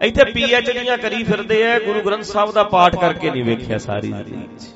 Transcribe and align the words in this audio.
ਇੱਥੇ 0.00 0.24
P 0.24 0.42
H 0.54 0.70
ਡੀਆਂ 0.70 0.96
ਕਰੀ 0.98 1.22
ਫਿਰਦੇ 1.24 1.62
ਆ 1.66 1.78
ਗੁਰੂ 1.78 2.00
ਗ੍ਰੰਥ 2.02 2.24
ਸਾਹਿਬ 2.24 2.52
ਦਾ 2.52 2.62
ਪਾਠ 2.72 2.96
ਕਰਕੇ 2.96 3.30
ਨਹੀਂ 3.30 3.44
ਵੇਖਿਆ 3.44 3.78
ਸਾਰੀ 3.78 4.08
ਜ਼ਿੰਦਗੀ 4.08 4.74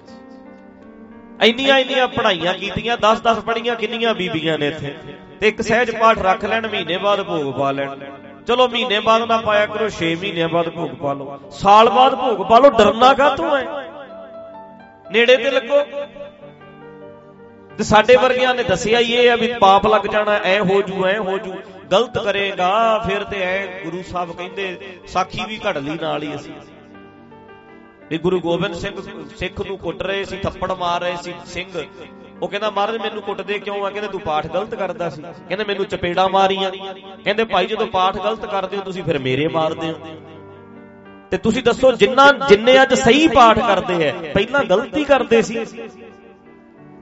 ਇੰਨੀਆਂ 1.40 1.78
ਇੰਨੀਆਂ 1.78 2.06
ਪੜ੍ਹਾਈਆਂ 2.08 2.54
ਕੀਤੀਆਂ 2.54 2.96
10-10 2.98 3.40
ਪੜ੍ਹੀਆਂ 3.40 3.74
ਕਿੰਨੀਆਂ 3.76 4.14
ਬੀਬੀਆਂ 4.14 4.56
ਨੇ 4.58 4.66
ਇੱਥੇ। 4.68 4.94
ਤੇ 5.40 5.48
ਇੱਕ 5.48 5.60
ਸਹਿਜ 5.62 5.90
ਪਾਠ 5.90 6.18
ਰੱਖ 6.22 6.44
ਲੈਣ 6.44 6.66
ਮਹੀਨੇ 6.66 6.96
ਬਾਅਦ 6.98 7.22
ਭੋਗ 7.22 7.52
ਪਾ 7.58 7.70
ਲੈਣ। 7.70 8.00
ਚਲੋ 8.46 8.66
ਮਹੀਨੇ 8.68 9.00
ਬਾਅਦ 9.00 9.22
ਨਾ 9.28 9.36
ਪਾਇਆ 9.40 9.66
ਕਰੋ 9.66 9.88
6 9.96 10.10
ਮਹੀਨਿਆਂ 10.16 10.48
ਬਾਅਦ 10.48 10.68
ਭੋਗ 10.70 10.90
ਪਾ 11.02 11.12
ਲਓ। 11.12 11.38
ਸਾਲ 11.60 11.90
ਬਾਅਦ 11.90 12.14
ਭੋਗ 12.14 12.46
ਪਾ 12.48 12.58
ਲਓ 12.58 12.70
ਡਰਨਾ 12.78 13.12
ਕਾ 13.14 13.28
ਤੂੰ 13.36 13.56
ਐ 13.56 13.62
ਨੇੜੇ 15.12 15.36
ਤੇ 15.36 15.50
ਲੱਗੋ। 15.50 15.82
ਤੇ 17.70 17.84
ਸਾਡੇ 17.84 18.16
ਵਰਗਿਆਂ 18.16 18.54
ਨੇ 18.54 18.62
ਦੱਸਿਆ 18.62 18.98
ਹੀ 19.00 19.14
ਇਹ 19.14 19.30
ਆ 19.30 19.36
ਵੀ 19.36 19.52
ਪਾਪ 19.60 19.86
ਲੱਗ 19.86 20.06
ਜਾਣਾ 20.12 20.38
ਐ 20.44 20.58
ਹੋ 20.60 20.80
ਜੂ 20.82 21.06
ਐ 21.06 21.16
ਹੋ 21.18 21.38
ਜੂ। 21.38 21.54
ਗਲਤ 21.92 22.18
ਕਰੇਗਾ, 22.18 22.98
ਫਿਰ 22.98 23.24
ਤੇ 23.24 23.42
ਐ 23.42 23.66
ਗੁਰੂ 23.84 24.02
ਸਾਹਿਬ 24.02 24.36
ਕਹਿੰਦੇ, 24.36 24.78
ਸਾਖੀ 25.06 25.44
ਵੀ 25.48 25.60
ਘੜ 25.68 25.78
ਲਈ 25.78 25.98
ਨਾਲ 26.02 26.22
ਹੀ 26.22 26.34
ਅਸੀਂ। 26.34 26.52
ਵੀ 28.10 28.18
ਗੁਰੂ 28.18 28.40
ਗੋਬਿੰਦ 28.40 28.74
ਸਿੰਘ 28.74 29.26
ਸਿੱਖ 29.36 29.66
ਨੂੰ 29.66 29.78
ਕੁੱਟ 29.78 30.02
ਰਹੇ 30.02 30.24
ਸੀ, 30.24 30.36
ਥੱਪੜ 30.36 30.72
ਮਾਰ 30.72 31.00
ਰਹੇ 31.00 31.16
ਸੀ 31.22 31.34
ਸਿੰਘ। 31.46 31.84
ਉਹ 32.42 32.48
ਕਹਿੰਦਾ, 32.48 32.70
ਮਹਾਰਾਜ, 32.70 32.96
ਮੈਨੂੰ 32.96 33.22
ਕੁੱਟਦੇ 33.22 33.58
ਕਿਉਂ 33.58 33.86
ਆ? 33.86 33.90
ਕਹਿੰਦੇ, 33.90 34.08
ਤੂੰ 34.08 34.20
ਪਾਠ 34.20 34.46
ਗਲਤ 34.46 34.74
ਕਰਦਾ 34.74 35.10
ਸੀ। 35.10 35.22
ਕਹਿੰਦੇ, 35.22 35.64
ਮੈਨੂੰ 35.64 35.84
ਚਪੇੜਾ 35.84 36.28
ਮਾਰੀਆਂ। 36.28 36.70
ਕਹਿੰਦੇ, 37.24 37.44
ਭਾਈ, 37.44 37.66
ਜਦੋਂ 37.66 37.86
ਪਾਠ 37.86 38.16
ਗਲਤ 38.16 38.46
ਕਰਦੇ 38.46 38.76
ਹੋ, 38.76 38.82
ਤੁਸੀਂ 38.82 39.02
ਫਿਰ 39.02 39.18
ਮੇਰੇ 39.18 39.48
ਮਾਰਦੇ 39.48 39.90
ਹੋ। 39.90 40.00
ਤੇ 41.30 41.36
ਤੁਸੀਂ 41.36 41.62
ਦੱਸੋ, 41.62 41.92
ਜਿੰਨਾ, 41.92 42.32
ਜਿੰਨੇ 42.48 42.82
ਅੱਜ 42.82 42.94
ਸਹੀ 42.94 43.28
ਪਾਠ 43.28 43.58
ਕਰਦੇ 43.58 44.08
ਐ, 44.08 44.12
ਪਹਿਲਾਂ 44.12 44.64
ਗਲਤੀ 44.64 45.04
ਕਰਦੇ 45.04 45.42
ਸੀ। 45.42 45.64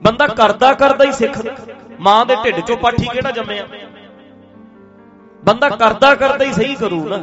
ਬੰਦਾ 0.02 0.26
ਕਰਦਾ 0.26 0.72
ਕਰਦਾ 0.72 1.04
ਹੀ 1.04 1.12
ਸਿੱਖ, 1.12 1.42
ਮਾਂ 2.00 2.26
ਦੇ 2.26 2.36
ਢਿੱਡ 2.44 2.60
ਚੋਂ 2.60 2.76
ਪਾਠੀ 2.76 3.06
ਕਿਹੜਾ 3.12 3.30
ਜੰਮਿਆ? 3.30 3.66
ਬੰਦਾ 5.42 5.68
ਕਰਦਾ 5.68 6.14
ਕਰਦਾ 6.14 6.44
ਹੀ 6.44 6.52
ਸਹੀ 6.52 6.74
ਕਰੂ 6.74 7.04
ਨਾ। 7.08 7.18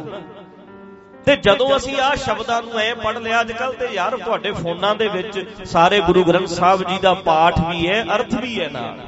ਤੇ 1.26 1.36
ਜਦੋਂ 1.36 1.76
ਅਸੀਂ 1.76 1.96
ਆਹ 2.00 2.14
ਸ਼ਬਦਾਂ 2.16 2.60
ਨੂੰ 2.62 2.78
ਐ 2.78 2.92
ਪੜ 2.94 3.16
ਲਿਆ 3.18 3.40
ਅੱਜ 3.40 3.52
ਕੱਲ 3.52 3.72
ਤੇ 3.72 3.86
ਯਾਰ 3.94 4.16
ਤੁਹਾਡੇ 4.16 4.52
ਫੋਨਾਂ 4.52 4.94
ਦੇ 4.94 5.08
ਵਿੱਚ 5.08 5.38
ਸਾਰੇ 5.64 6.00
ਗੁਰੂ 6.00 6.24
ਗ੍ਰੰਥ 6.24 6.48
ਸਾਹਿਬ 6.48 6.82
ਜੀ 6.82 6.98
ਦਾ 7.02 7.14
ਪਾਠ 7.14 7.60
ਵੀ 7.60 7.86
ਹੈ, 7.88 8.02
ਅਰਥ 8.14 8.34
ਵੀ 8.34 8.60
ਹੈ 8.60 8.68
ਨਾਲ। 8.72 8.98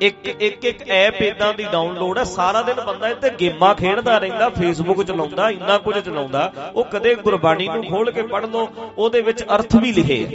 ਇੱਕ 0.00 0.26
ਇੱਕ 0.26 0.64
ਇੱਕ 0.64 0.82
ਐਪ 0.88 1.20
ਇਦਾਂ 1.22 1.52
ਦੀ 1.54 1.64
ਡਾਊਨਲੋਡ 1.72 2.18
ਹੈ, 2.18 2.24
ਸਾਰਾ 2.24 2.62
ਦਿਨ 2.62 2.80
ਬੰਦਾ 2.86 3.08
ਇੱਥੇ 3.08 3.30
ਗੇਮਾਂ 3.40 3.74
ਖੇਡਦਾ 3.74 4.18
ਰਹਿੰਦਾ 4.18 4.48
ਫੇਸਬੁੱਕ 4.48 5.02
ਚਲਾਉਂਦਾ, 5.02 5.48
ਇੰਨਾ 5.50 5.78
ਕੁਝ 5.78 5.98
ਚਲਾਉਂਦਾ, 5.98 6.72
ਉਹ 6.74 6.84
ਕਦੇ 6.84 7.14
ਗੁਰਬਾਣੀ 7.14 7.68
ਨੂੰ 7.68 7.84
ਖੋਲ 7.84 8.10
ਕੇ 8.10 8.22
ਪੜ 8.22 8.44
ਲਓ, 8.46 8.68
ਉਹਦੇ 8.98 9.20
ਵਿੱਚ 9.20 9.42
ਅਰਥ 9.54 9.76
ਵੀ 9.76 9.92
ਲਿਖੇ 9.92 10.22
ਆ 10.24 10.28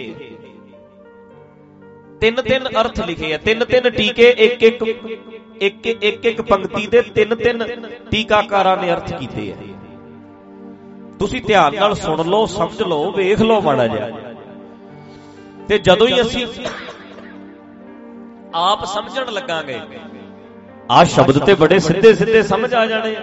ਤਿੰਨ 2.22 2.42
ਤਿੰਨ 2.42 2.68
ਅਰਥ 2.82 3.00
ਲਿਖੇ 3.00 3.34
ਆ 3.34 3.38
ਤਿੰਨ 3.38 3.66
ਤਿੰਨ 3.66 3.90
ਟੀਕੇ 3.90 4.30
ਇੱਕ 4.40 4.64
ਇੱਕ 4.64 4.84
ਇੱਕ 5.62 5.88
ਇੱਕ 5.88 6.26
ਇੱਕ 6.26 6.42
ਪੰਕਤੀ 6.42 6.88
ਦੇ 6.88 7.02
ਤਿੰਨ 7.02 7.36
ਤਿੰਨ 7.36 7.64
ਟੀਕਾਕਾਰਾਂ 8.12 8.78
ਨੇ 8.78 8.92
ਅਰਥ 8.94 9.14
ਕੀਤੇ 9.14 9.52
ਆ। 9.52 9.56
ਤੁਸੀਂ 11.20 11.42
ਧਿਆਨ 11.42 11.76
ਨਾਲ 11.76 11.94
ਸੁਣ 11.96 12.26
ਲਓ, 12.26 12.46
ਸਮਝ 12.46 12.82
ਲਓ, 12.82 13.12
ਵੇਖ 13.12 13.42
ਲਓ 13.42 13.62
ਮਾੜਾ 13.62 13.88
ਜਿਹਾ। 13.88 14.10
ਤੇ 15.68 15.78
ਜਦੋਂ 15.78 16.08
ਹੀ 16.08 16.22
ਅਸੀਂ 16.22 16.48
ਆਪ 18.56 18.86
ਸਮਝਣ 18.86 19.32
ਲੱਗਾਂਗੇ 19.32 19.80
ਆ 20.92 21.04
ਸ਼ਬਦ 21.04 21.40
ਤੇ 21.40 21.54
ਬੜੇ 21.56 21.80
ਸਿੱਧੇ 21.80 22.14
ਸਿੱਧੇ 22.14 22.42
ਸਮਝ 22.44 22.74
ਆ 22.74 22.86
ਜਾਣੇ 22.86 23.16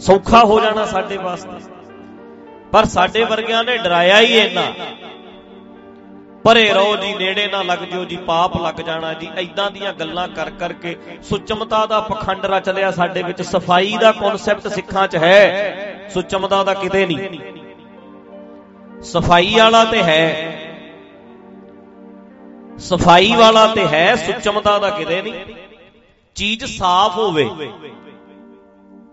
ਸੌਖਾ 0.00 0.44
ਹੋ 0.44 0.60
ਜਾਣਾ 0.60 0.84
ਸਾਡੇ 0.86 1.16
ਵਾਸਤੇ। 1.16 1.58
ਪਰ 2.72 2.84
ਸਾਡੇ 2.84 3.24
ਵਰਗਿਆਂ 3.24 3.64
ਨੇ 3.64 3.76
ਡਰਾਇਆ 3.78 4.20
ਹੀ 4.20 4.38
ਇੰਨਾ। 4.38 4.62
ਪਰੇ 6.44 6.72
ਰਹੋ 6.72 6.96
ਜੀ, 6.96 7.14
ਨੇੜੇ 7.14 7.46
ਨਾ 7.46 7.62
ਲੱਗ 7.62 7.78
ਜਿਓ 7.78 8.04
ਜੀ, 8.04 8.16
ਪਾਪ 8.16 8.56
ਲੱਗ 8.62 8.74
ਜਾਣਾ 8.74 9.12
ਜੀ। 9.14 9.28
ਐਦਾਂ 9.36 9.70
ਦੀਆਂ 9.70 9.92
ਗੱਲਾਂ 9.92 10.28
ਕਰ 10.28 10.50
ਕਰਕੇ 10.50 10.96
ਸੁਚਮਤਾ 11.22 11.86
ਦਾ 11.86 12.00
ਪਖੰਡ 12.00 12.46
ਰਚ 12.46 12.68
ਲਿਆ 12.68 12.90
ਸਾਡੇ 12.90 13.22
ਵਿੱਚ। 13.22 13.42
ਸਫ਼ਾਈ 13.42 13.96
ਦਾ 14.00 14.12
ਕਨਸੈਪਟ 14.12 14.68
ਸਿੱਖਾਂ 14.68 15.08
'ਚ 15.08 15.16
ਹੈ। 15.16 16.08
ਸੁਚਮਤਾ 16.14 16.64
ਦਾ 16.64 16.74
ਕਿਤੇ 16.74 17.06
ਨਹੀਂ। 17.06 17.40
ਸਫ਼ਾਈ 19.02 19.54
ਵਾਲਾ 19.58 19.84
ਤੇ 19.84 20.02
ਹੈ। 20.02 20.20
ਸਫ਼ਾਈ 22.78 23.34
ਵਾਲਾ 23.34 23.66
ਤੇ 23.66 23.86
ਹੈ, 23.86 24.16
ਸੁਚਮਤਾ 24.16 24.78
ਦਾ 24.78 24.90
ਕਿਤੇ 24.90 25.22
ਨਹੀਂ। 25.22 25.54
ਚੀਜ਼ 26.34 26.64
ਸਾਫ਼ 26.64 27.18
ਹੋਵੇ, 27.18 27.50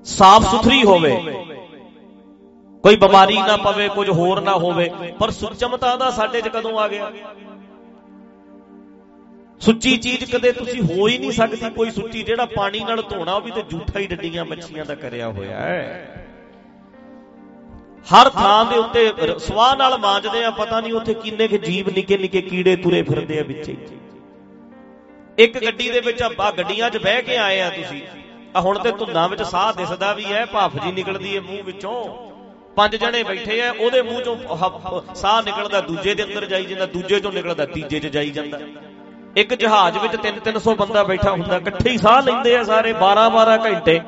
ਸਾਫ਼ 0.05 0.45
ਸੁਥਰੀ 0.45 0.83
ਹੋਵੇ। 0.83 1.11
ਕੋਈ 2.87 2.95
ਬਿਮਾਰੀ 2.95 3.37
ਨਾ 3.37 3.55
ਪਵੇ, 3.57 3.87
ਕੁਝ 3.89 4.09
ਹੋਰ 4.09 4.39
ਨਾ 4.41 4.51
ਹੋਵੇ, 4.55 4.89
ਪਰ 5.19 5.31
ਸੁਚਮਤਾ 5.31 5.95
ਦਾ 5.95 6.09
ਸਾਡੇ 6.11 6.41
'ਚ 6.41 6.47
ਕਦੋਂ 6.47 6.77
ਆ 6.79 6.87
ਗਿਆ? 6.87 7.11
ਸੁੱਚੀ 9.61 9.95
ਚੀਜ਼ 9.97 10.23
ਕਦੇ 10.31 10.51
ਤੁਸੀਂ 10.51 10.81
ਹੋ 10.81 11.07
ਹੀ 11.07 11.17
ਨਹੀਂ 11.17 11.31
ਸਕਦੀ 11.31 11.69
ਕੋਈ 11.69 11.89
ਸੁੱਚੀ, 11.91 12.21
ਜਿਹੜਾ 12.23 12.45
ਪਾਣੀ 12.45 12.79
ਨਾਲ 12.79 13.01
ਧੋਣਾ 13.01 13.33
ਉਹ 13.33 13.41
ਵੀ 13.41 13.51
ਤੇ 13.51 13.61
ਝੂਠਾ 13.61 13.99
ਹੀ 13.99 14.07
ਡੱਡੀਆਂ 14.07 14.45
ਮੱਛੀਆਂ 14.45 14.85
ਦਾ 14.85 14.95
ਕਰਿਆ 14.95 15.27
ਹੋਇਆ 15.29 15.59
ਹੈ। 15.59 16.23
ਹਰ 18.05 18.29
ਥਾਂ 18.29 18.65
ਦੇ 18.65 18.77
ਉੱਤੇ 18.77 19.11
ਸਵਾਹ 19.39 19.75
ਨਾਲ 19.77 19.97
ਮਾਂਜਦੇ 19.97 20.43
ਆ, 20.43 20.51
ਪਤਾ 20.51 20.79
ਨਹੀਂ 20.81 20.93
ਉੱਥੇ 20.93 21.13
ਕਿੰਨੇ 21.15 21.47
ਕੁ 21.47 21.57
ਜੀਵ 21.57 21.89
ਨਿੱਕੇ 21.89 22.17
ਨਿੱਕੇ 22.17 22.41
ਕੀੜੇ 22.41 22.75
ਤੁਰੇ 22.75 23.01
ਫਿਰਦੇ 23.03 23.39
ਆ 23.39 23.43
ਵਿੱਚ 23.43 23.69
ਇੱਕ 25.37 25.57
ਗੱਡੀ 25.65 25.89
ਦੇ 25.89 25.99
ਵਿੱਚ 25.99 26.23
ਆ 26.23 26.51
ਗੱਡੀਆਂ 26.51 26.89
'ਚ 26.89 26.97
ਬਹਿ 26.97 27.21
ਕੇ 27.21 27.37
ਆਏ 27.37 27.59
ਆ 27.61 27.69
ਤੁਸੀਂ। 27.69 28.01
ਆ 28.55 28.61
ਹੁਣ 28.61 28.79
ਤੇ 28.79 28.91
ਧੁੰਦਾਂ 28.91 29.27
ਵਿੱਚ 29.29 29.43
ਸਾਹ 29.43 29.73
ਦਿਸਦਾ 29.73 30.13
ਵੀ 30.13 30.25
ਹੈ, 30.25 30.45
ਭਾਫ 30.45 30.79
ਜੀ 30.83 30.91
ਨਿਕਲਦੀ 30.91 31.35
ਹੈ 31.35 31.41
ਮੂੰਹ 31.41 31.63
ਵਿੱਚੋਂ। 31.63 32.36
ਪੰਜ 32.77 32.95
ਜਣੇ 32.95 33.23
ਬੈਠੇ 33.23 33.61
ਆ, 33.61 33.71
ਉਹਦੇ 33.79 34.01
ਮੂੰਹ 34.01 34.21
ਚੋਂ 34.21 34.35
ਸਾਹ 35.15 35.41
ਨਿਕਲਦਾ 35.43 35.79
ਦੂਜੇ 35.81 36.13
ਦੇ 36.15 36.23
ਅੰਦਰ 36.23 36.45
ਜਾਈ 36.45 36.65
ਜਾਂਦਾ, 36.65 36.85
ਦੂਜੇ 36.87 37.19
ਚੋਂ 37.19 37.31
ਨਿਕਲਦਾ 37.31 37.65
ਤੀਜੇ 37.67 37.99
'ਚ 37.99 38.07
ਜਾਈ 38.07 38.29
ਜਾਂਦਾ। 38.31 38.59
ਇੱਕ 39.35 39.53
ਜਹਾਜ਼ 39.53 39.97
ਵਿੱਚ 39.97 40.15
3-300 40.17 40.75
ਬੰਦਾ 40.75 41.03
ਬੈਠਾ 41.03 41.31
ਹੁੰਦਾ, 41.31 41.57
ਇਕੱਠੇ 41.57 41.89
ਹੀ 41.89 41.97
ਸਾਹ 41.97 42.21
ਲੈਂਦੇ 42.23 42.55
ਆ 42.55 42.63
ਸਾਰੇ 42.63 42.93
12-12 42.95 43.57
ਘੰਟੇ। 43.65 43.99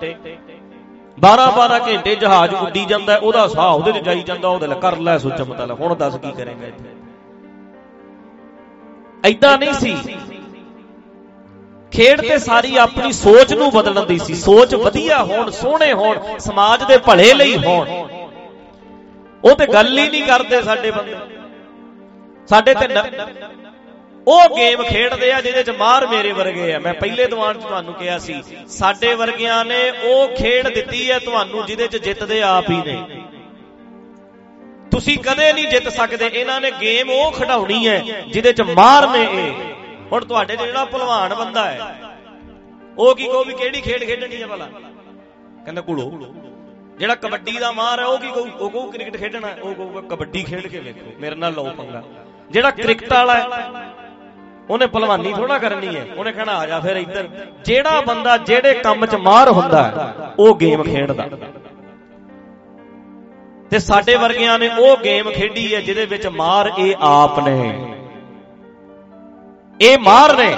12-12 1.17 1.79
ਘੰਟੇ 1.87 2.15
ਜਹਾਜ਼ 2.15 2.53
ਉੱਡੀ 2.55 2.85
ਜਾਂਦਾ, 2.85 3.17
ਉਹਦਾ 3.17 3.47
ਸਾਹ 3.47 3.71
ਉਹਦੇ 3.71 3.91
'ਚ 3.91 4.03
ਜਾਈ 4.05 4.23
ਜਾਂਦਾ, 4.23 4.47
ਉਹਦੇ 4.47 4.67
ਲੈ 4.67 4.75
ਕਰ 4.77 4.97
ਲੈ 4.99 5.17
ਸੋਚ 5.17 5.41
ਮਤਲਬ, 5.43 5.79
ਹੁਣ 5.81 5.95
ਦੱਸ 5.95 6.15
ਕੀ 6.15 6.31
ਕਰੇਗਾ 6.31 6.67
ਇੱਥੇ। 6.67 6.97
ਐਦਾਂ 9.23 9.57
ਨਹੀਂ 9.57 9.73
ਸੀ। 9.73 9.95
ਖੇਡ 11.91 12.21
ਤੇ 12.21 12.37
ਸਾਰੀ 12.39 12.75
ਆਪਣੀ 12.77 13.11
ਸੋਚ 13.13 13.53
ਨੂੰ 13.53 13.71
ਬਦਲਣ 13.71 14.05
ਦੀ 14.05 14.17
ਸੀ, 14.19 14.33
ਸੋਚ 14.35 14.75
ਵਧੀਆ 14.75 15.23
ਹੋਣ, 15.23 15.49
ਸੋਹਣੇ 15.51 15.91
ਹੋਣ, 15.93 16.19
ਸਮਾਜ 16.39 16.83
ਦੇ 16.83 16.97
ਭਲੇ 17.07 17.33
ਲਈ 17.33 17.57
ਹੋਣ। 17.57 17.87
ਉਹ 19.43 19.55
ਤੇ 19.55 19.65
ਗੱਲ 19.67 19.97
ਹੀ 19.97 20.09
ਨਹੀਂ 20.09 20.23
ਕਰਦੇ 20.23 20.61
ਸਾਡੇ 20.61 20.91
ਬੰਦੇ। 20.91 21.15
ਸਾਡੇ 22.47 22.73
ਤੇ 22.73 22.87
ਉਹ 24.27 24.55
ਗੇਮ 24.55 24.83
ਖੇਡਦੇ 24.83 25.31
ਆ 25.33 25.39
ਜਿਹਦੇ 25.41 25.61
ਚ 25.63 25.69
ਮਾਰ 25.77 26.05
ਮੇਰੇ 26.07 26.31
ਵਰਗੇ 26.31 26.73
ਆ। 26.73 26.79
ਮੈਂ 26.79 26.93
ਪਹਿਲੇ 26.93 27.25
ਦੀਵਾਨ 27.27 27.59
ਚ 27.59 27.61
ਤੁਹਾਨੂੰ 27.61 27.93
ਕਿਹਾ 27.93 28.17
ਸੀ, 28.17 28.41
ਸਾਡੇ 28.69 29.13
ਵਰਗਿਆਂ 29.15 29.63
ਨੇ 29.65 29.89
ਉਹ 29.91 30.35
ਖੇਡ 30.35 30.67
ਦਿੱਤੀ 30.67 31.09
ਹੈ 31.11 31.19
ਤੁਹਾਨੂੰ 31.19 31.65
ਜਿਹਦੇ 31.65 31.87
ਚ 31.87 32.03
ਜਿੱਤਦੇ 32.03 32.41
ਆਪ 32.41 32.69
ਹੀ 32.69 32.81
ਨੇ। 32.83 33.23
ਤੁਸੀਂ 34.91 35.17
ਕਦੇ 35.19 35.51
ਨਹੀਂ 35.53 35.67
ਜਿੱਤ 35.67 35.89
ਸਕਦੇ, 35.89 36.25
ਇਹਨਾਂ 36.27 36.59
ਨੇ 36.61 36.71
ਗੇਮ 36.81 37.09
ਉਹ 37.11 37.31
ਖਡਾਉਣੀ 37.31 37.87
ਹੈ 37.87 37.97
ਜਿਹਦੇ 38.27 38.53
ਚ 38.53 38.61
ਮਾਰ 38.61 39.07
ਨੇ 39.09 39.23
ਇਹ। 39.23 39.51
ਹੁਣ 40.11 40.25
ਤੁਹਾਡੇ 40.25 40.55
ਜਿਹੜਾ 40.57 40.85
ਪਹਿਲਵਾਨ 40.85 41.33
ਬੰਦਾ 41.35 41.65
ਹੈ, 41.65 41.95
ਉਹ 42.97 43.15
ਕੀ 43.15 43.25
ਕਹੋ 43.25 43.43
ਵੀ 43.43 43.53
ਕਿਹੜੀ 43.53 43.81
ਖੇਡ 43.81 44.03
ਖੇਡਣੀ 44.03 44.41
ਹੈ 44.41 44.47
ਭਲਾ? 44.47 44.69
ਕਹਿੰਦਾ 45.65 45.81
ਕੁੜੋ 45.81 46.09
ਜਿਹੜਾ 46.99 47.15
ਕਬੱਡੀ 47.15 47.51
ਦਾ 47.51 47.71
ਮਾਰ 47.71 47.99
ਹੈ, 47.99 48.05
ਉਹ 48.05 48.19
ਕੀ 48.19 48.31
ਕਹੂ? 48.31 48.47
ਉਹ 48.49 48.69
ਕਹੂ 48.69 48.91
ਕ੍ਰਿਕਟ 48.91 49.17
ਖੇਡਣਾ 49.17 49.47
ਉਹ 49.61 49.73
ਕਹੂਗਾ 49.75 50.01
ਕਬੱਡੀ 50.09 50.43
ਖੇਡ 50.43 50.67
ਕੇ 50.67 50.79
ਵੇਖੋ, 50.79 51.11
ਮੇਰੇ 51.19 51.35
ਨਾਲ 51.35 51.53
ਲਓ 51.53 51.69
ਪੰਗਾ। 51.69 52.03
ਜਿਹੜਾ 52.51 52.71
ਕ੍ਰਿਕਟ 52.71 53.13
ਵਾਲਾ 53.13 53.35
ਹੈ, 53.35 53.93
ਉਹਨੇ 54.69 54.87
ਪਹਿਲਵਾਨੀ 54.87 55.33
ਥੋੜਾ 55.33 55.57
ਕਰਨੀ 55.57 55.95
ਹੈ। 55.95 56.05
ਉਹਨੇ 56.17 56.31
ਕਹਿਣਾ, 56.31 56.57
ਆ 56.57 56.65
ਜਾ 56.65 56.79
ਫਿਰ 56.79 56.95
ਇੱਧਰ। 56.95 57.29
ਜਿਹੜਾ 57.65 58.01
ਬੰਦਾ 58.01 58.37
ਜਿਹੜੇ 58.37 58.73
ਕੰਮ 58.73 59.05
'ਚ 59.05 59.15
ਮਾਰ 59.15 59.49
ਹੁੰਦਾ 59.49 60.13
ਉਹ 60.39 60.55
ਗੇਮ 60.55 60.83
ਖੇਡਦਾ। 60.83 61.27
ਤੇ 63.69 63.79
ਸਾਡੇ 63.79 64.15
ਵਰਗਿਆਂ 64.15 64.59
ਨੇ 64.59 64.69
ਉਹ 64.69 64.97
ਗੇਮ 64.97 65.31
ਖੇਡੀ 65.31 65.75
ਹੈ, 65.75 65.81
ਜਿਹਦੇ 65.81 66.05
ਵਿੱਚ 66.05 66.27
ਮਾਰ 66.27 66.71
ਇਹ 66.77 66.95
ਆਪ 66.99 67.39
ਨੇ। 67.39 67.57
ਇਹ 69.81 69.97
ਮਾਰ 69.97 70.37
ਨੇ। 70.37 70.55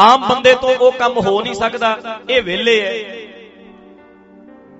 ਆਮ 0.00 0.24
ਬੰਦੇ 0.28 0.54
ਤੋਂ 0.54 0.74
ਉਹ 0.76 0.92
ਕੰਮ 0.92 1.18
ਹੋ 1.18 1.40
ਨਹੀਂ 1.40 1.54
ਸਕਦਾ। 1.54 1.98
ਇਹ 2.30 2.42
ਵਿਹਲੇ 2.42 2.80
ਹੈ। 2.80 3.23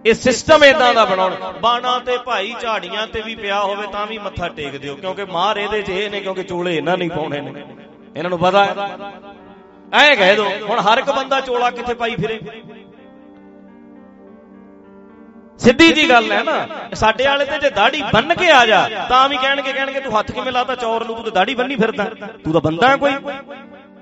ਇਹ 0.04 0.14
ਸਿਸਟਮ 0.14 0.64
ਇਦਾਂ 0.64 0.92
ਦਾ 0.94 1.04
ਬਣਾਉਣ। 1.04 1.34
ਬਾਣਾ 1.60 1.98
ਤੇ 2.06 2.16
ਭਾਈ 2.24 2.54
ਝਾੜੀਆਂ 2.60 3.06
ਤੇ 3.06 3.20
ਵੀ 3.22 3.34
ਪਿਆ 3.34 3.60
ਹੋਵੇ 3.62 3.86
ਤਾਂ 3.92 4.06
ਵੀ 4.06 4.18
ਮੱਥਾ 4.18 4.48
ਟੇਕ 4.56 4.76
ਦਿਓ 4.76 4.94
ਕਿਉਂਕਿ 4.96 5.24
ਮਾਰ 5.26 5.56
ਇਹਦੇ 5.56 5.80
'ਚ 5.82 5.88
ਇਹ 5.90 6.10
ਨੇ 6.10 6.20
ਕਿਉਂਕਿ 6.20 6.42
ਚੋਲੇ 6.42 6.76
ਇਹਨਾਂ 6.76 6.96
ਨਹੀਂ 6.98 7.10
ਪਾਉਣੇ 7.10 7.40
ਨੇ। 7.40 7.52
ਇਹਨਾਂ 8.16 8.30
ਨੂੰ 8.30 8.38
ਪਤਾ 8.38 8.64
ਐ 9.92 10.14
ਕਹਿ 10.14 10.36
ਦੋ 10.36 10.48
ਹੁਣ 10.68 10.80
ਹਰ 10.82 10.98
ਇੱਕ 10.98 11.10
ਬੰਦਾ 11.10 11.40
ਚੋਲਾ 11.40 11.70
ਕਿੱਥੇ 11.70 11.94
ਪਾਈ 11.94 12.16
ਫਿਰੇ? 12.16 12.38
ਸਿੱਧੀ 15.60 15.90
ਜੀ 15.92 16.08
ਗੱਲ 16.10 16.32
ਹੈ 16.32 16.42
ਨਾ 16.44 16.66
ਸਾਡੇ 16.94 17.26
ਵਾਲੇ 17.26 17.44
ਤੇ 17.44 17.58
ਜੇ 17.58 17.70
ਦਾੜੀ 17.70 18.02
ਬੰਨ 18.12 18.34
ਕੇ 18.34 18.50
ਆ 18.50 18.64
ਜਾ 18.66 18.88
ਤਾਂ 19.08 19.28
ਵੀ 19.28 19.36
ਕਹਿਣਗੇ 19.36 19.72
ਕਹਿਣਗੇ 19.72 20.00
ਤੂੰ 20.00 20.18
ਹੱਥ 20.18 20.30
ਕਿਵੇਂ 20.32 20.52
ਲਾਤਾ? 20.52 20.74
ਚੌਰ 20.74 21.04
ਨੂੰ 21.04 21.14
ਤੂੰ 21.16 21.24
ਤੇ 21.24 21.30
ਦਾੜੀ 21.30 21.54
ਬੰਨੀ 21.54 21.76
ਫਿਰਦਾ। 21.76 22.04
ਤੂੰ 22.44 22.52
ਤਾਂ 22.52 22.60
ਬੰਦਾ 22.60 22.88
ਹੈ 22.88 22.96
ਕੋਈ। 22.96 23.12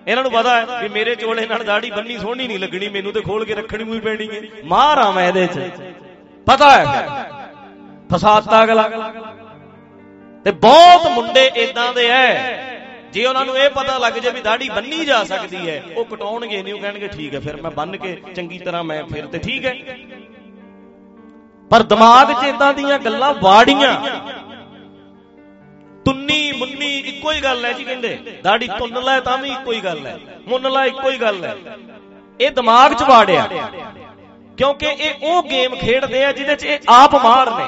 ਇਹਨਾਂ 0.09 0.23
ਨੂੰ 0.23 0.33
ਪਤਾ 0.33 0.61
ਹੈ 0.61 0.83
ਵੀ 0.83 0.89
ਮੇਰੇ 0.89 1.15
ਚੋਲੇ 1.15 1.47
ਨਾਲ 1.47 1.65
ਦਾੜੀ 1.65 1.91
ਬੰਨੀ 1.91 2.19
ਸੋਹਣੀ 2.19 2.47
ਨਹੀਂ 2.47 2.59
ਲੱਗਣੀ, 2.59 2.89
ਮੈਨੂੰ 2.89 3.13
ਤੇ 3.13 3.21
ਖੋਲ 3.21 3.45
ਕੇ 3.45 3.55
ਰੱਖਣੀ 3.55 3.85
ਵੀ 3.85 4.01
ਪੈਣੀ 4.01 4.29
ਹੈ। 4.29 4.41
ਮਾਰ 4.65 4.99
ਆ 4.99 5.11
ਮੈਂ 5.11 5.29
ਇਹਦੇ 5.29 5.47
'ਚ। 5.47 5.71
ਪਤਾ 6.47 6.71
ਹੈ। 6.71 7.09
ਫਸਾਤਾ 8.13 8.65
ਅਗਲਾ। 8.65 8.83
ਤੇ 10.45 10.51
ਬਹੁਤ 10.51 11.07
ਮੁੰਡੇ 11.07 11.51
ਇਦਾਂ 11.57 11.93
ਦੇ 11.93 12.09
ਐ। 12.11 12.53
ਜੇ 13.13 13.27
ਉਹਨਾਂ 13.27 13.45
ਨੂੰ 13.45 13.59
ਇਹ 13.59 13.71
ਪਤਾ 13.71 13.99
ਲੱਗ 13.99 14.13
ਜੇ 14.13 14.31
ਵੀ 14.31 14.41
ਦਾੜੀ 14.41 14.69
ਬੰਨੀ 14.69 15.05
ਜਾ 15.05 15.25
ਸਕਦੀ 15.25 15.71
ਹੈ, 15.71 15.83
ਉਹ 15.97 16.05
ਕਟਾਉਣਗੇ 16.05 16.63
ਨਹੀਂ, 16.63 16.75
ਉਹ 16.75 16.79
ਕਹਿਣਗੇ, 16.79 17.09
ਠੀਕ 17.09 17.35
ਹੈ, 17.35 17.41
ਫਿਰ 17.41 17.63
ਮੈਂ 17.63 17.71
ਬੰਨ 17.71 17.97
ਕੇ 17.97 18.23
ਚੰਗੀ 18.35 18.59
ਤਰ੍ਹਾਂ 18.59 18.85
ਮੈਂ 18.85 19.05
ਫਿਰ 19.05 19.27
ਤੇ 19.27 19.39
ਠੀਕ 19.39 19.67
ਹੈ। 19.67 19.75
ਪਰ 21.71 21.83
ਦਿਮਾਗ 21.83 22.33
'ਚ 22.33 22.45
ਇਦਾਂ 22.45 22.75
ਦੀਆਂ 22.75 22.99
ਗੱਲਾਂ 22.99 23.35
ਵਾੜੀਆਂ। 23.35 24.01
ਇੱਕੋ 27.33 27.37
ਹੀ 27.37 27.41
ਗੱਲ 27.45 27.65
ਹੈ 27.65 27.73
ਜੀ 27.73 27.85
ਕਹਿੰਦੇ। 27.85 28.41
ਦਾੜੀ 28.45 28.69
ਤੁੰਨ 28.69 29.03
ਲੈ 29.05 29.21
ਤਾਂ 29.21 29.37
ਵੀ 29.39 29.51
ਇੱਕੋ 29.51 29.73
ਹੀ 29.73 29.81
ਗੱਲ 29.81 30.07
ਹੈ 30.07 30.19
ਮੁੰਨ 30.49 30.71
ਲੈ 30.73 30.85
ਇੱਕੋ 30.87 31.11
ਹੀ 31.11 31.21
ਗੱਲ 31.21 31.45
ਹੈ 31.45 31.57
ਇਹ 32.41 32.51
ਦਿਮਾਗ 32.51 32.93
'ਚ 32.93 33.03
ਵਾੜਿਆ। 33.03 33.47
ਕਿਉਂਕਿ 34.57 34.87
ਇਹ 34.87 35.15
ਉਹ 35.23 35.43
ਗੇਮ 35.43 35.75
ਖੇਡਦੇ 35.77 36.25
ਆ 36.25 36.33
ਜਿਹਦੇ 36.33 36.57
'ਚ 36.57 36.65
ਇਹ 36.65 36.79
ਆਪ 36.89 37.15
ਮਾਰ 37.15 37.51
ਨੇ। 37.51 37.67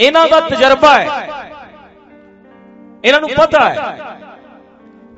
ਇਹਨਾਂ 0.00 0.26
ਦਾ 0.28 0.40
ਤਜਰਬਾ 0.40 0.98
ਹੈ। 0.98 1.28
ਇਹਨਾਂ 3.04 3.20
ਨੂੰ 3.20 3.28
ਪਤਾ 3.36 3.68
ਹੈ। 3.68 4.16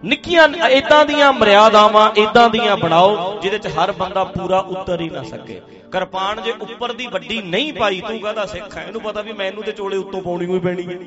ਨਿੱਕੀਆਂ 0.04 0.48
ਇਦਾਂ 0.68 1.04
ਦੀਆਂ 1.04 1.32
ਮਰਿਆਦਾਵਾਂ 1.32 2.10
ਇਦਾਂ 2.16 2.48
ਦੀਆਂ 2.50 2.76
ਬਣਾਓ, 2.76 3.38
ਜਿਹਦੇ 3.42 3.58
'ਚ 3.58 3.66
ਹਰ 3.66 3.92
ਬੰਦਾ 3.92 4.24
ਪੂਰਾ 4.24 4.58
ਉਤਰ 4.58 5.00
ਹੀ 5.00 5.10
ਨਾ 5.10 5.22
ਸਕੇ। 5.22 5.60
ਕਿਰਪਾਨ 5.92 6.42
ਜੇ 6.42 6.52
ਉੱਪਰ 6.60 6.92
ਦੀ 6.92 7.06
ਵੱਡੀ 7.06 7.42
ਨਹੀਂ 7.42 7.72
ਪਾਈ 7.72 8.00
ਤੂੰ 8.00 8.18
ਕਹਦਾ 8.20 8.46
ਸਿੱਖ 8.46 8.76
ਹੈ। 8.76 8.84
ਇਹਨੂੰ 8.84 9.00
ਪਤਾ 9.00 9.22
ਵੀ 9.22 9.32
ਮੈਨੂੰ 9.32 9.62
ਤੇ 9.62 9.72
ਚੋਲੇ 9.72 9.96
ਉੱਤੋਂ 9.96 10.22
ਪਾਉਣੀ 10.22 10.46
ਕੋਈ 10.46 10.60
ਪੈਣੀ 10.60 10.86
ਹੈ। 10.86 10.98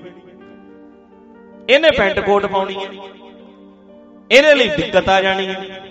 ਇਹਨੇ 1.69 1.92
ਪੈਂਟ 1.92 2.19
ਕੋਟ 2.19 2.45
ਪਾਉਣੀ 2.45 2.75
ਹੈ। 2.75 2.89
ਇਹਦੇ 4.31 4.54
ਲਈ 4.56 4.68
ਦਿੱਕਤ 4.68 5.10
ਆ 5.10 5.21
ਜਾਣੀ 5.21 5.48
ਹੈ। 5.48 5.81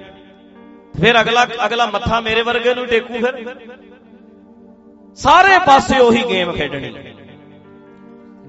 ਫਿਰ 0.94 1.20
ਅਗਲਾ 1.20 1.46
ਅਗਲਾ 1.66 1.86
ਮੱਥਾ 1.86 2.20
ਮੇਰੇ 2.20 2.42
ਵਰਗੇ 2.42 2.74
ਨੂੰ 2.74 2.86
ਟੇਕੂ 2.86 3.20
ਫਿਰ। 3.20 3.34
ਸਾਰੇ 5.18 5.58
ਪਾਸੇ 5.66 5.98
ਉਹੀ 5.98 6.22
ਗੇਮ 6.28 6.52
ਖੇਡਣੀ। 6.52 6.92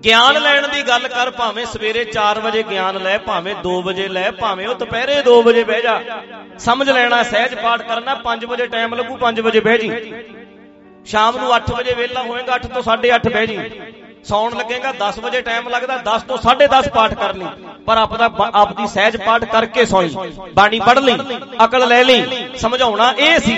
ਗਿਆਨ 0.03 0.41
ਲੈਣ 0.41 0.67
ਦੀ 0.67 0.81
ਗੱਲ 0.81 1.07
ਕਰ, 1.07 1.29
ਭਾਵੇਂ 1.31 1.65
ਸਵੇਰੇ 1.65 2.03
4 2.05 2.39
ਵਜੇ 2.39 2.63
ਗਿਆਨ 2.63 2.97
ਲੈ, 3.03 3.17
ਭਾਵੇਂ 3.17 3.55
2 3.63 3.81
ਵਜੇ 3.81 4.07
ਲੈ, 4.07 4.29
ਭਾਵੇਂ 4.31 4.67
ਉਹ 4.67 4.75
ਦੁਪਹਿਰੇ 4.75 5.21
2 5.21 5.41
ਵਜੇ 5.43 5.63
ਬਹਿ 5.63 5.81
ਜਾ। 5.81 6.01
ਸਮਝ 6.59 6.89
ਲੈਣਾ, 6.89 7.21
ਸਹਿਜ 7.23 7.53
ਪਾਠ 7.55 7.81
ਕਰਨਾ 7.81 8.15
5 8.23 8.45
ਵਜੇ 8.45 8.67
ਟਾਈਮ 8.67 8.95
ਲੱਗੂ 8.95 9.17
5 9.17 9.41
ਵਜੇ 9.41 9.59
ਬਹਿ 9.59 9.77
ਜੀ। 9.77 9.91
ਸ਼ਾਮ 11.05 11.37
ਨੂੰ 11.37 11.53
8 11.53 11.73
ਵਜੇ 11.73 11.93
ਵੇਲਾ 11.93 12.23
ਹੋਏਗਾ 12.23 12.53
8 12.53 12.67
ਤੋਂ 12.67 12.81
8:30 12.83 13.29
ਬਹਿ 13.29 13.47
ਜੀ। 13.47 13.57
ਸੌਣ 14.23 14.55
ਲੱਗੇਗਾ 14.57 14.91
10 14.99 15.19
ਵਜੇ 15.19 15.41
ਟਾਈਮ 15.41 15.67
ਲੱਗਦਾ 15.69 15.97
10 16.05 16.23
ਤੋਂ 16.23 16.37
10:30 16.39 16.89
ਪਾਠ 16.89 17.13
ਕਰ 17.13 17.33
ਲਈ 17.35 17.47
ਪਰ 17.87 17.97
ਆਪਦਾ 17.97 18.29
ਆਪਦੀ 18.55 18.87
ਸਹਿਜ 18.87 19.17
ਪਾਠ 19.17 19.45
ਕਰਕੇ 19.45 19.85
ਸੌਈ। 19.85 20.09
ਬਾਣੀ 20.53 20.79
ਪੜ 20.79 20.97
ਲਈ, 20.99 21.17
ਅਕਲ 21.65 21.87
ਲੈ 21.87 22.03
ਲਈ, 22.03 22.47
ਸਮਝਾਉਣਾ 22.57 23.13
ਇਹ 23.19 23.39
ਸੀ। 23.39 23.57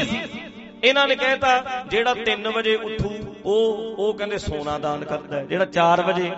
ਇਹਨਾਂ 0.83 1.07
ਨੇ 1.07 1.15
ਕਹਿਤਾ, 1.15 1.83
ਜਿਹੜਾ 1.89 2.13
3 2.25 2.51
ਵਜੇ 2.51 2.75
ਉੱਠੂ, 2.77 3.09
ਉਹ 3.45 3.95
ਉਹ 3.97 4.13
ਕਹਿੰਦੇ 4.13 4.38
ਸੋਨਾ 4.38 4.77
ਦਾਨ 4.79 5.03
ਕਰਦਾ 5.03 5.38
ਹੈ। 5.38 5.44
ਜਿਹੜਾ 5.45 5.65
4 5.67 6.01
ਵਜੇ, 6.01 6.31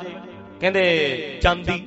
ਕਹਿੰਦੇ 0.62 1.40
ਚਾਂਦੀ। 1.44 1.84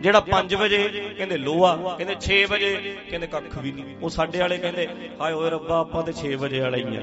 ਜਿਹੜਾ 0.00 0.20
5 0.22 0.54
ਵਜੇ, 0.54 0.78
ਕਹਿੰਦੇ 1.16 1.36
ਲੋਹਾ। 1.38 1.74
ਕਹਿੰਦੇ 1.88 2.14
6 2.20 2.44
ਵਜੇ, 2.46 2.70
ਕਹਿੰਦੇ 3.10 3.26
ਕੱਖ 3.26 3.58
ਵੀ 3.58 3.72
ਨਹੀਂ। 3.72 3.96
ਉਹ 3.96 4.10
ਸਾਡੇ 4.10 4.38
ਵਾਲੇ 4.38 4.56
ਕਹਿੰਦੇ, 4.58 4.88
ਹਾਏ 5.20 5.32
ਓਏ 5.32 5.50
ਰੱਬਾ, 5.50 5.78
ਆਪਾਂ 5.80 6.02
ਤੇ 6.02 6.12
6 6.14 6.34
ਵਜੇ 6.36 6.60
ਵਾਲੇ 6.60 6.82
ਹੀ 6.84 6.96
ਆ। 6.96 7.02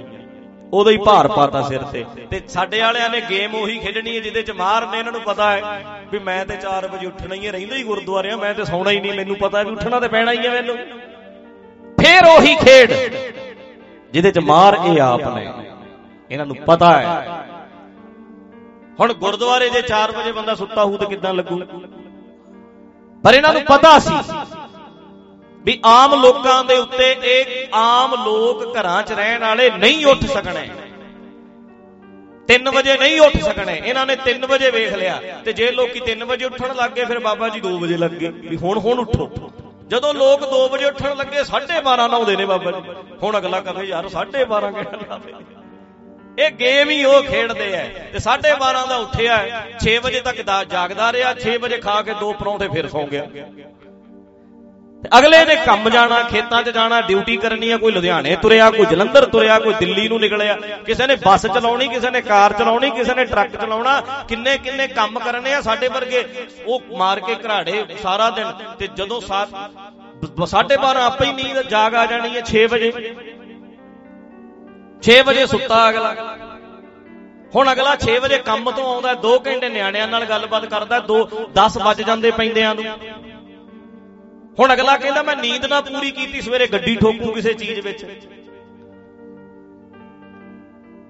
ਉਦੋਂ 0.73 0.91
ਹੀ 0.91 0.97
ਭਾਰ 0.97 1.27
ਪਾਤਾ 1.27 1.61
ਸਿਰ 1.61 1.81
ਤੇ। 1.83 2.03
ਤੇ 2.31 2.41
ਸਾਡੇ 2.47 2.79
ਵਾਲਿਆਂ 2.81 3.09
ਨੇ 3.09 3.21
ਗੇਮ 3.29 3.53
ਉਹੀ 3.55 3.77
ਖੇਡਣੀ 3.79 4.15
ਹੈ 4.15 4.21
ਜਿਹਦੇ 4.21 4.41
ਚ 4.41 4.51
ਮਾਰ 4.51 4.85
ਨੇ 4.87 4.99
ਇਹਨਾਂ 4.99 5.11
ਨੂੰ 5.11 5.21
ਪਤਾ 5.21 5.51
ਹੈ 5.51 5.81
ਵੀ 6.11 6.19
ਮੈਂ 6.19 6.45
ਤੇ 6.45 6.57
4 6.63 6.87
ਵਜੇ 6.93 7.07
ਉੱਠਣਾ 7.07 7.35
ਹੀ 7.35 7.45
ਹੈ 7.47 7.51
ਰਹਿੰਦਾ 7.51 7.75
ਹੀ 7.75 7.83
ਗੁਰਦੁਆਰੇ 7.83 8.31
ਆ 8.31 8.35
ਮੈਂ 8.37 8.53
ਤੇ 8.53 8.65
ਸੌਣਾ 8.65 8.91
ਹੀ 8.91 8.99
ਨਹੀਂ 8.99 9.13
ਮੈਨੂੰ 9.13 9.35
ਪਤਾ 9.35 9.63
ਵੀ 9.63 9.71
ਉੱਠਣਾ 9.71 9.99
ਤੇ 9.99 10.07
ਪੈਣਾ 10.07 10.31
ਹੀ 10.31 10.37
ਹੈ 10.37 10.49
ਮੈਨੂੰ। 10.51 10.75
ਫੇਰ 11.97 12.25
ਉਹੀ 12.27 12.55
ਖੇਡ 12.55 12.91
ਜਿਹਦੇ 14.13 14.31
ਚ 14.31 14.39
ਮਾਰ 14.39 14.77
ਇਹ 14.85 15.01
ਆਪ 15.01 15.21
ਨੇ। 15.35 15.47
ਇਹਨਾਂ 16.31 16.45
ਨੂੰ 16.45 16.55
ਪਤਾ 16.65 16.91
ਹੈ। 16.97 17.45
ਹੁਣ 18.99 19.13
ਗੁਰਦੁਆਰੇ 19.13 19.69
ਜੇ 19.69 19.81
4 19.87 20.11
ਵਜੇ 20.17 20.31
ਬੰਦਾ 20.31 20.55
ਸੁੱਤਾ 20.55 20.83
ਹੋਊ 20.83 20.97
ਤੇ 20.97 21.05
ਕਿੱਦਾਂ 21.05 21.33
ਲੱਗੂ? 21.33 21.59
ਪਰ 23.23 23.33
ਇਹਨਾਂ 23.33 23.53
ਨੂੰ 23.53 23.61
ਪਤਾ 23.61 23.97
ਸੀ 23.99 24.15
ਵੀ 25.67 25.79
ਆਮ 25.85 26.13
ਲੋਕਾਂ 26.21 26.63
ਦੇ 26.63 26.77
ਉੱਤੇ 26.77 27.05
ਇਹ 27.25 27.73
ਆਮ 27.75 28.13
ਲੋਕ 28.25 28.61
ਘਰਾਂ 28.75 29.01
'ਚ 29.03 29.11
ਰਹਿਣ 29.13 29.41
ਵਾਲੇ 29.41 29.69
ਨਹੀਂ 29.71 30.05
ਉੱਠ 30.05 30.23
ਸਕਣੇ। 30.27 30.67
3 32.49 32.69
ਵਜੇ 32.71 32.95
ਨਹੀਂ 32.97 33.19
ਉੱਠ 33.21 33.37
ਸਕਣੇ। 33.39 33.75
ਇਹਨਾਂ 33.77 34.05
ਨੇ 34.05 34.15
3 34.25 34.45
ਵਜੇ 34.47 34.69
ਵੇਖ 34.71 34.93
ਲਿਆ। 34.93 35.19
ਤੇ 35.45 35.53
ਜੇ 35.53 35.71
ਲੋਕੀ 35.71 35.99
3 36.01 36.23
ਵਜੇ 36.25 36.45
ਉੱਠਣ 36.45 36.75
ਲੱਗ 36.75 36.91
ਗਏ, 36.91 37.05
ਫਿਰ 37.05 37.19
ਬਾਬਾ 37.19 37.49
ਜੀ 37.49 37.59
2 37.61 37.77
ਵਜੇ 37.79 37.97
ਲੱਗ 37.97 38.11
ਗਏ 38.11 38.31
ਵੀ 38.43 38.57
ਹੁਣ 38.57 38.79
ਹੁਣ 38.79 38.99
ਉੱਠੋ। 38.99 39.29
ਜਦੋਂ 39.87 40.13
ਲੋਕ 40.13 40.41
2 40.51 40.61
ਵਜੇ 40.69 40.85
ਉੱਠਣ 40.85 41.15
ਲੱਗੇ 41.15 41.43
12:30 41.43 42.07
ਨਹਾਉਂਦੇ 42.07 42.35
ਨੇ 42.35 42.45
ਬਾਬਾ 42.45 42.71
ਜੀ। 42.71 42.95
ਹੁਣ 43.23 43.37
ਅਗਲਾ 43.37 43.59
ਕਹੇ, 43.61 43.85
ਯਾਰ 43.85 44.07
12:30 44.09 44.71
ਕਹਿਣਾ 44.71 45.19
ਇਹ 46.37 46.51
ਗੇਮ 46.53 46.89
ਹੀ 46.89 47.03
ਉਹ 47.05 47.21
ਖੇਡਦੇ 47.23 47.71
ਐ। 47.73 47.85
ਤੇ 48.11 48.19
12:30 48.19 48.85
ਦਾ 48.87 48.95
ਉੱਠਿਆ 48.97 49.37
6 49.81 49.97
ਵਜੇ 49.99 50.19
ਤੱਕ 50.21 50.41
ਜਾਗਦਾ 50.71 51.11
ਰਿਹਾ 51.13 51.29
6 51.37 51.57
ਵਜੇ 51.59 51.77
ਖਾ 51.79 52.01
ਕੇ 52.01 52.13
ਦੋ 52.19 52.33
ਪਰੌਂਠੇ 52.33 52.67
ਫਿਰ 52.69 52.87
ਸੌਂ 52.89 53.05
ਗਿਆ। 53.07 53.23
ਤੇ 53.25 53.76
ਅਗਲੇ 55.03 55.43
ਨੇ 55.45 55.55
ਕੰਮ 55.55 55.89
ਜਾਣਾ, 55.89 56.21
ਖੇਤਾਂ 56.23 56.61
'ਚ 56.63 56.69
ਜਾਣਾ, 56.69 56.99
ਡਿਊਟੀ 57.01 57.35
ਕਰਨੀ 57.37 57.69
ਆ, 57.71 57.77
ਕੋਈ 57.77 57.91
ਲੁਧਿਆਣੇ 57.91 58.35
ਤੁਰਿਆ, 58.35 58.69
ਕੋਈ 58.71 58.85
ਜਲੰਧਰ 58.85 59.25
ਤੁਰਿਆ, 59.25 59.57
ਕੋਈ 59.59 59.73
ਦਿੱਲੀ 59.79 60.07
ਨੂੰ 60.07 60.19
ਨਿਕਲਿਆ। 60.19 60.55
ਕਿਸੇ 60.85 61.07
ਨੇ 61.07 61.15
ਬੱਸ 61.15 61.45
ਚਲਾਉਣੀ, 61.47 61.87
ਕਿਸੇ 61.87 62.09
ਨੇ 62.11 62.21
ਕਾਰ 62.21 62.53
ਚਲਾਉਣੀ, 62.53 62.89
ਕਿਸੇ 62.89 63.13
ਨੇ 63.15 63.25
ਟਰੱਕ 63.25 63.55
ਚਲਾਉਣਾ, 63.55 64.01
ਕਿੰਨੇ 64.27 64.57
ਕਿੰਨੇ 64.57 64.87
ਕੰਮ 64.87 65.19
ਕਰਨੇ 65.19 65.53
ਆ 65.53 65.61
ਸਾਡੇ 65.61 65.87
ਵਰਗੇ। 65.87 66.23
ਉਹ 66.65 66.81
ਮਾਰ 66.97 67.19
ਕੇ 67.19 67.35
ਘਰਾੜੇ 67.35 67.85
ਸਾਰਾ 68.03 68.29
ਦਿਨ 68.29 68.51
ਤੇ 68.79 68.87
ਜਦੋਂ 68.95 69.21
12:30 69.21 70.97
ਆਪੇ 70.97 71.25
ਹੀ 71.25 71.33
ਨੀਂਦ, 71.33 71.61
ਜਾਗ 71.69 71.95
ਆ 71.95 72.05
ਜਾਣੀ 72.05 72.35
ਹੈ 72.35 72.41
6 72.43 72.65
ਵਜੇ। 72.67 72.91
6 75.03 75.21
ਵਜੇ 75.23 75.45
ਸੁੱਤਾ 75.47 75.87
ਅਗਲਾ। 75.89 76.13
ਹੁਣ 77.53 77.71
ਅਗਲਾ 77.71 77.95
6 77.97 78.17
ਵਜੇ 78.19 78.37
ਕੰਮ 78.45 78.71
ਤੋਂ 78.71 78.85
ਆਉਂਦਾ 78.85 79.13
2 79.21 79.37
ਘੰਟੇ 79.45 79.69
ਨਿਆਣਿਆਂ 79.69 80.07
ਨਾਲ 80.07 80.25
ਗੱਲਬਾਤ 80.25 80.65
ਕਰਦਾ 80.67 80.99
2 81.07 81.19
10 81.55 81.77
ਵੱਜ 81.79 82.01
ਜਾਂਦੇ 82.01 82.31
ਪੈਂਦਿਆਂ 82.31 82.73
ਨੂੰ। 82.75 82.85
ਹੁਣ 84.59 84.73
ਅਗਲਾ 84.73 84.97
ਕਹਿੰਦਾ 84.97 85.23
ਮੈਂ 85.23 85.35
ਨੀਂਦ 85.35 85.65
ਨਾ 85.65 85.81
ਪੂਰੀ 85.81 86.11
ਕੀਤੀ 86.11 86.41
ਸਵੇਰੇ 86.41 86.67
ਗੱਡੀ 86.67 86.95
ਠੋਕੂ 86.95 87.31
ਕਿਸੇ 87.31 87.53
ਚੀਜ਼ 87.53 87.79
ਵਿੱਚ। 87.79 88.05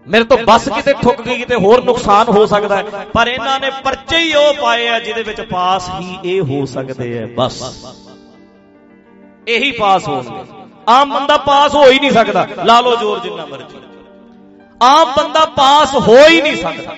ਮੇਰੇ 0.08 0.24
ਤੋਂ 0.24 0.38
ਬਸ 0.38 0.68
ਕਿਤੇ 0.70 0.94
ਠੁੱਕ 0.94 1.22
ਗਈ 1.22 1.38
ਕਿਤੇ 1.38 1.56
ਹੋਰ 1.56 1.84
ਨੁਕਸਾਨ 1.84 2.28
ਹੋ 2.28 2.46
ਸਕਦਾ 2.46 2.78
ਹੈ। 2.78 3.06
ਪਰ 3.14 3.28
ਇਹਨਾਂ 3.28 3.60
ਨੇ 3.60 3.70
ਪਰਚੇ 3.84 4.18
ਹੀ 4.18 4.34
ਉਹ 4.34 4.54
ਪਾਏ 4.54 4.88
ਆ 4.88 5.00
ਜਿਹਦੇ 5.00 5.24
ਵਿੱਚ 5.24 5.42
ਪਾਸ 5.42 5.90
ਹੀ 6.00 6.18
ਇਹ 6.26 6.42
ਹੋ 6.42 6.66
ਸਕਦੇ 6.66 7.24
ਆ 7.24 7.28
ਬਸ। 7.36 7.64
ਇਹੀ 9.48 9.72
ਪਾਸ 9.72 10.08
ਹੋਣਗੇ। 10.08 10.44
ਆਮ 10.90 11.14
ਬੰਦਾ 11.14 11.38
ਪਾਸ 11.38 11.76
ਹੋ 11.76 11.90
ਹੀ 11.90 12.00
ਨਹੀਂ 12.00 12.12
ਸਕਦਾ। 12.12 12.48
ਲਾ 12.66 12.80
ਲਓ 12.82 12.96
ਜ਼ੋਰ 12.96 13.20
ਜਿੰਨਾ 13.20 13.46
ਮਰਜ਼ੀ। 13.46 13.78
ਆਮ 14.82 15.12
ਬੰਦਾ 15.18 15.46
ਪਾਸ 15.46 15.96
ਹੋ 15.96 16.18
ਹੀ 16.28 16.42
ਨਹੀਂ 16.42 16.56
ਸਕਦਾ। 16.56 16.96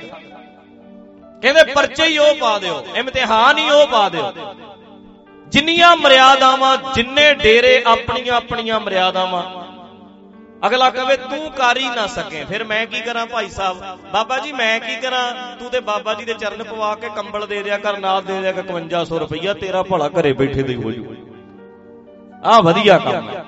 ਕਹਿੰਦੇ 1.41 1.63
ਪਰਚੇ 1.73 2.05
ਹੀ 2.05 2.17
ਉਹ 2.17 2.35
ਪਾ 2.35 2.57
ਦਿਓ 2.59 2.83
ਇਮਤਿਹਾਨ 2.95 3.57
ਹੀ 3.57 3.69
ਉਹ 3.69 3.87
ਪਾ 3.87 4.09
ਦਿਓ। 4.09 4.33
ਜਿੰਨੀਆਂ 5.49 5.95
ਮਰਿਆਦਾਵਾਂ, 5.95 6.77
ਜਿੰਨੇ 6.95 7.33
ਡੇਰੇ 7.33 7.81
ਆਪਣੀਆਂ 7.85 8.35
ਆਪਣੀਆਂ 8.35 8.79
ਮਰਿਆਦਾਵਾਂ। 8.79 9.43
ਅਗਲਾ 10.67 10.89
ਕਹੇ 10.89 11.15
ਤੂੰ 11.17 11.51
ਕਰ 11.51 11.77
ਹੀ 11.77 11.87
ਨਾ 11.89 12.05
ਸਕੇ। 12.07 12.43
ਫਿਰ 12.45 12.63
ਮੈਂ 12.63 12.85
ਕੀ 12.85 13.01
ਕਰਾਂ 13.01 13.25
ਭਾਈ 13.25 13.49
ਸਾਹਿਬ? 13.49 13.77
ਬਾਬਾ 14.13 14.37
ਜੀ, 14.39 14.51
ਮੈਂ 14.51 14.79
ਕੀ 14.79 14.95
ਕਰਾਂ? 14.95 15.55
ਤੂੰ 15.57 15.69
ਤੇ 15.69 15.79
ਬਾਬਾ 15.79 16.13
ਜੀ 16.13 16.25
ਦੇ 16.25 16.33
ਚਰਨ 16.33 16.63
ਪਵਾ 16.63 16.94
ਕੇ 16.95 17.09
ਕੰਬਲ 17.15 17.45
ਦੇ 17.47 17.61
ਦਿਆ 17.63 17.77
ਕਰ, 17.77 17.97
ਨਾਲ 17.97 18.21
ਦੇ 18.21 18.39
ਦਿਆ 18.41 18.51
ਕਰ 18.51 18.63
5100 18.63 19.19
ਰੁਪਈਆ 19.19 19.53
ਤੇਰਾ 19.53 19.83
ਭਲਾ 19.83 20.09
ਘਰੇ 20.09 20.33
ਬੈਠੇ 20.33 20.63
ਦੇ 20.63 20.75
ਹੋ 20.75 20.91
ਜੂ 20.91 21.15
ਆ 22.44 22.59
ਵਧੀਆ 22.61 22.97
ਕੰਮ 22.97 23.29
ਹੈ 23.29 23.44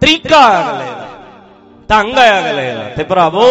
ਤਰੀਕਾ 0.00 0.42
ਅਗਲੇ 0.60 0.90
ਦਾ। 0.90 1.08
ਢੰਗ 1.90 2.18
ਹੈ 2.18 2.38
ਅਗਲੇ 2.38 2.72
ਦਾ। 2.74 2.88
ਤੇ 2.88 3.04
ਭਰਾਵੋ, 3.04 3.46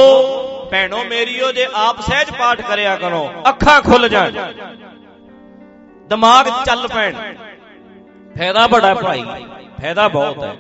ਭੈਣੋ 0.72 1.04
ਮੇਰੀਓ, 1.04 1.52
ਜੇ 1.52 1.68
ਆਪ 1.76 2.00
ਸਹਿਜ 2.02 2.30
ਪਾਠ 2.30 2.62
ਕਰਿਆ 2.62 2.96
ਕਰੋ, 2.96 3.30
ਅੱਖਾਂ 3.50 3.82
ਖੁੱਲ 3.82 4.10
ਜਾਣ। 4.10 4.32
ਦਿਮਾਗ 6.10 6.48
ਚੱਲ 6.66 6.88
ਪੈਣ। 6.88 7.14
ਫਾਇਦਾ 8.38 8.66
ਬੜਾ 8.68 8.94
ਪੜਾਈ 8.94 9.24
ਫਾਇਦਾ 9.82 10.08
ਬਹੁਤ 10.08 10.44
ਹੈ। 10.44 10.56